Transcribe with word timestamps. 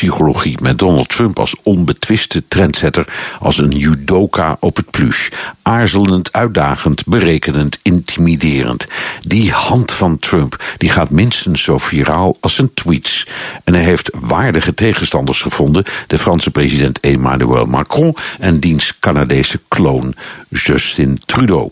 handdrukpsychologie. 0.00 0.58
Met 0.62 0.78
Donald 0.78 1.08
Trump 1.08 1.38
als 1.38 1.56
onbetwiste 1.62 2.42
trendsetter, 2.48 3.06
als 3.38 3.58
een 3.58 3.70
judoka 3.70 4.56
op 4.60 4.76
het 4.76 4.90
plush. 4.90 5.28
Aarzelend, 5.70 6.32
uitdagend, 6.32 7.06
berekenend, 7.06 7.78
intimiderend. 7.82 8.86
Die 9.20 9.52
hand 9.52 9.92
van 9.92 10.18
Trump 10.18 10.64
die 10.76 10.90
gaat 10.90 11.10
minstens 11.10 11.62
zo 11.62 11.78
viraal 11.78 12.36
als 12.40 12.54
zijn 12.54 12.74
tweets. 12.74 13.26
En 13.64 13.74
hij 13.74 13.82
heeft 13.82 14.10
waardige 14.14 14.74
tegenstanders 14.74 15.42
gevonden: 15.42 15.84
de 16.06 16.18
Franse 16.18 16.50
president 16.50 17.00
Emmanuel 17.00 17.64
Macron 17.64 18.16
en 18.38 18.60
diens 18.60 18.98
Canadese 19.00 19.60
kloon 19.68 20.14
Justin 20.48 21.20
Trudeau. 21.24 21.70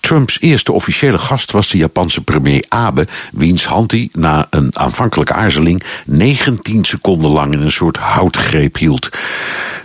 Trumps 0.00 0.40
eerste 0.40 0.72
officiële 0.72 1.18
gast 1.18 1.52
was 1.52 1.68
de 1.68 1.78
Japanse 1.78 2.20
premier 2.20 2.64
Abe, 2.68 3.06
wiens 3.32 3.64
hand 3.64 3.90
hij 3.90 4.08
na 4.12 4.46
een 4.50 4.78
aanvankelijke 4.78 5.32
aarzeling 5.32 5.82
19 6.06 6.84
seconden 6.84 7.30
lang 7.30 7.52
in 7.52 7.60
een 7.60 7.72
soort 7.72 7.96
houtgreep 7.96 8.76
hield. 8.76 9.08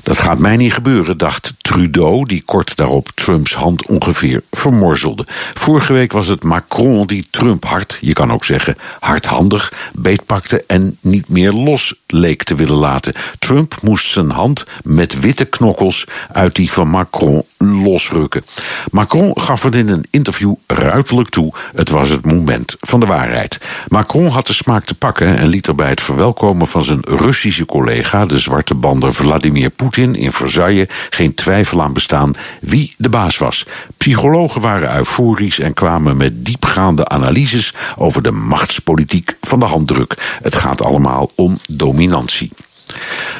Dat 0.10 0.20
gaat 0.20 0.40
mij 0.40 0.58
niet 0.58 0.74
gebeuren, 0.74 1.18
dacht 1.18 1.54
Trudeau, 1.58 2.26
die 2.26 2.44
kort 2.46 2.76
daarop 2.76 3.10
Trumps 3.16 3.54
hand 3.54 3.86
ongeveer 3.86 4.44
vermorzelde. 4.52 5.26
Vorige 5.54 5.94
week 5.94 6.12
was 6.12 6.28
het 6.28 6.44
Macron 6.44 7.08
die 7.08 7.28
Trump 7.30 7.66
hard, 7.66 7.98
je 8.02 8.14
kan 8.14 8.32
ook 8.32 8.46
zeggen 8.46 8.76
hardhandig, 9.00 9.74
beetpakte 9.94 10.64
en 10.68 10.98
niet 11.02 11.30
meer 11.30 11.52
los 11.52 11.94
leek 12.08 12.44
te 12.44 12.56
willen 12.56 12.76
laten. 12.76 13.14
Trump 13.40 13.78
moest 13.82 14.12
zijn 14.12 14.32
hand 14.32 14.66
met 14.84 15.20
witte 15.20 15.46
knokkels 15.46 16.06
uit 16.32 16.56
die 16.56 16.72
van 16.72 16.90
Macron 16.90 17.44
losrukken. 17.60 18.46
Macron 18.92 19.32
gaf 19.42 19.64
het 19.64 19.76
in 19.76 19.88
een 19.88 20.06
interview 20.10 20.54
ruiterlijk 20.68 21.30
toe: 21.30 21.54
het 21.76 21.90
was 21.90 22.10
het 22.10 22.26
moment 22.26 22.76
van 22.80 23.00
de 23.00 23.06
waarheid. 23.06 23.60
Macron 23.88 24.28
had 24.28 24.48
de 24.48 24.54
smaak 24.54 24.84
te 24.84 24.96
pakken 24.96 25.38
en 25.38 25.48
liet 25.48 25.68
er 25.68 25.76
bij 25.76 25.90
het 25.90 26.02
verwelkomen 26.02 26.68
van 26.68 26.84
zijn 26.84 27.00
Russische 27.02 27.66
collega, 27.66 28.26
de 28.26 28.40
zwarte 28.40 28.76
bander 28.76 29.14
Vladimir 29.14 29.70
Poetin 29.70 30.16
in 30.16 30.32
Versailles, 30.32 30.88
geen 31.10 31.34
twijfel 31.34 31.82
aan 31.82 31.94
bestaan 31.94 32.34
wie 32.62 32.94
de 32.98 33.10
baas 33.10 33.38
was. 33.38 33.66
Psychologen 33.98 34.62
waren 34.62 34.96
euforisch 34.96 35.60
en 35.60 35.74
kwamen 35.74 36.18
met 36.18 36.46
diepgaande 36.46 37.08
analyses 37.08 37.74
over 37.98 38.22
de 38.22 38.32
machtspolitiek 38.32 39.38
van 39.42 39.60
de 39.60 39.66
handdruk. 39.66 40.38
Het 40.42 40.56
gaat 40.56 40.84
allemaal 40.84 41.32
om 41.36 41.58
dominantie. 41.68 42.52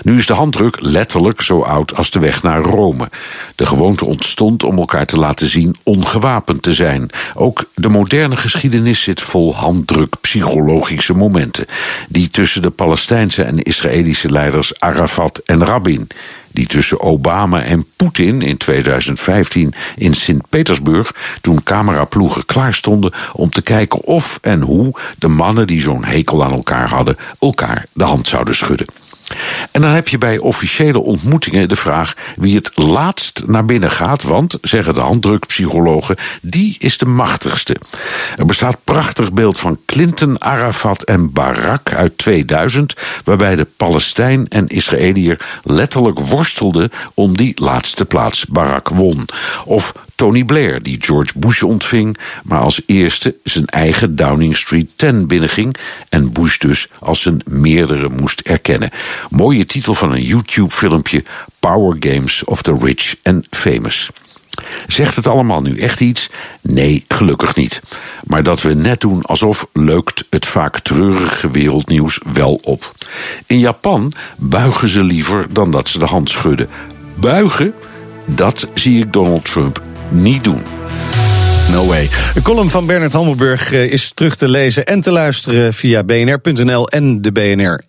Nu 0.02 0.18
is 0.18 0.26
de 0.26 0.34
handdruk 0.34 0.82
letterlijk 0.82 1.42
zo 1.42 1.62
oud 1.62 1.96
als 1.96 2.12
de 2.12 2.20
weg 2.20 2.44
naar 2.44 2.62
Rome. 2.62 3.10
De 3.56 3.66
gewoonte 3.66 4.06
ontstond 4.06 4.64
om 4.64 4.78
elkaar 4.78 5.06
te 5.06 5.18
laten 5.18 5.48
zien 5.48 5.76
ongewapend 5.84 6.62
te 6.62 6.74
zijn. 6.74 7.10
Ook 7.34 7.64
de 7.76 7.90
moderne 7.90 8.36
geschiedenis 8.36 9.04
zit 9.04 9.22
vol 9.22 9.56
handdruk-psychologische 9.56 11.14
momenten. 11.14 11.66
Die 12.10 12.30
tussen 12.30 12.62
de 12.62 12.70
Palestijnse 12.70 13.44
en 13.44 13.64
Israëlische 13.64 14.32
leiders 14.32 14.80
Arafat 14.80 15.42
en 15.46 15.66
Rabin 15.66 16.08
die 16.52 16.66
tussen 16.66 17.00
Obama 17.00 17.62
en 17.62 17.86
Poetin 17.96 18.42
in 18.42 18.58
2015 18.58 19.74
in 19.96 20.14
Sint-Petersburg, 20.14 21.12
toen 21.42 21.64
cameraploegen 21.64 22.46
klaar 22.46 22.74
stonden 22.74 23.14
om 23.34 23.50
te 23.50 23.62
kijken 23.62 24.04
of 24.04 24.40
en 24.42 24.62
hoe 24.62 24.94
de 25.18 25.28
mannen 25.28 25.68
die 25.68 25.82
zo'n 25.82 26.06
hekel 26.06 26.44
aan 26.44 26.52
elkaar 26.52 26.90
hadden, 26.90 27.18
elkaar 27.40 27.86
de 27.94 28.04
hand 28.04 28.28
zouden 28.28 28.56
schudden. 28.56 28.88
En 29.72 29.82
dan 29.82 29.92
heb 29.92 30.08
je 30.08 30.18
bij 30.18 30.38
officiële 30.38 31.00
ontmoetingen 31.00 31.70
de 31.70 31.76
vraag 31.76 32.14
wie 32.36 32.56
het 32.56 32.72
laatst 32.76 33.42
naar 33.46 33.66
binnen 33.66 33.92
gaat, 33.92 34.24
want, 34.24 34.58
zeggen 34.62 34.94
de 34.94 35.00
handdrukpsychologen, 35.00 36.16
die 36.42 36.76
is 36.80 36.98
de 36.98 37.06
machtigste. 37.06 37.76
Er 38.36 38.46
bestaat 38.46 38.78
prachtig 38.84 39.34
beeld 39.34 39.60
van 39.60 39.80
Clinton, 39.86 40.42
Arafat 40.42 41.02
en 41.04 41.32
Barak 41.32 41.94
uit 41.94 42.18
2000, 42.18 42.94
waarbij 43.24 43.56
de 43.56 43.68
Palestijn 43.78 44.48
en 44.48 44.68
Israëliër 44.68 45.40
letterlijk 45.64 46.20
worstelden 46.20 46.92
om 47.14 47.38
die 47.38 47.62
laatste 47.62 48.06
plaats. 48.06 48.46
Barak 48.46 48.90
won. 48.90 49.26
Of 49.66 49.94
Tony 50.20 50.44
Blair, 50.44 50.84
die 50.84 50.98
George 51.00 51.32
Bush 51.36 51.62
ontving, 51.62 52.18
maar 52.44 52.60
als 52.60 52.82
eerste 52.86 53.36
zijn 53.44 53.66
eigen 53.66 54.16
Downing 54.16 54.58
Street 54.58 54.90
10 54.96 55.28
binnenging 55.28 55.76
en 56.10 56.32
Bush 56.32 56.58
dus 56.58 56.88
als 57.00 57.22
zijn 57.22 57.42
meerdere 57.46 58.10
moest 58.10 58.40
erkennen. 58.40 58.90
Mooie 59.50 59.66
titel 59.66 59.96
van 59.96 60.12
een 60.12 60.24
YouTube-filmpje: 60.24 61.24
Power 61.60 61.96
Games 62.00 62.44
of 62.44 62.62
the 62.62 62.78
Rich 62.80 63.16
and 63.24 63.48
Famous. 63.50 64.10
Zegt 64.88 65.16
het 65.16 65.28
allemaal 65.28 65.62
nu 65.62 65.80
echt 65.80 66.02
iets? 66.02 66.30
Nee, 66.62 67.06
gelukkig 67.08 67.56
niet. 67.56 67.82
Maar 68.24 68.44
dat 68.44 68.62
we 68.62 68.74
net 68.74 69.02
doen 69.02 69.22
alsof 69.22 69.68
leukt 69.74 70.26
het 70.30 70.46
vaak 70.46 70.80
treurige 70.80 71.52
wereldnieuws 71.52 72.20
wel 72.34 72.60
op. 72.64 72.92
In 73.46 73.60
Japan 73.60 74.14
buigen 74.38 74.88
ze 74.88 75.04
liever 75.04 75.46
dan 75.50 75.72
dat 75.72 75.90
ze 75.90 76.00
de 76.00 76.06
hand 76.06 76.30
schudden. 76.30 76.70
Buigen? 77.16 77.74
Dat 78.26 78.68
zie 78.74 79.00
ik 79.00 79.14
Donald 79.14 79.46
Trump 79.46 79.82
niet 80.10 80.44
doen. 80.44 80.62
No 81.72 81.86
way. 81.86 82.10
De 82.34 82.42
column 82.42 82.70
van 82.70 82.86
Bernard 82.86 83.14
Hammelburg 83.14 83.72
eh, 83.72 83.92
is 83.92 84.12
terug 84.14 84.36
te 84.36 84.48
lezen 84.48 84.86
en 84.86 85.02
te 85.02 85.12
luisteren 85.12 85.74
via 85.74 86.04
bnr.nl 86.04 86.90
en 86.90 87.22
de 87.22 87.32
BNR. 87.32 87.89